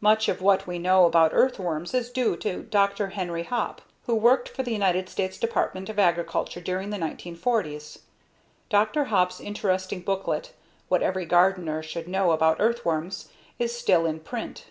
Much 0.00 0.26
of 0.26 0.40
what 0.40 0.66
we 0.66 0.78
know 0.78 1.04
about 1.04 1.34
earthworms 1.34 1.92
is 1.92 2.08
due 2.08 2.34
to 2.34 2.62
Dr. 2.62 3.08
Henry 3.08 3.42
Hopp 3.42 3.82
who 4.06 4.14
worked 4.14 4.48
for 4.48 4.62
the 4.62 4.70
United 4.72 5.06
States 5.10 5.36
Department 5.36 5.90
of 5.90 5.98
Agriculture 5.98 6.62
during 6.62 6.88
the 6.88 6.96
1940s. 6.96 7.98
Dr. 8.70 9.04
Hopp's 9.12 9.38
interesting 9.38 10.00
booklet, 10.00 10.54
What 10.88 11.02
Every 11.02 11.26
Gardener 11.26 11.82
Should 11.82 12.08
Know 12.08 12.30
About 12.30 12.56
Earthworms. 12.58 13.28
is 13.58 13.76
still 13.78 14.06
in 14.06 14.20
print. 14.20 14.64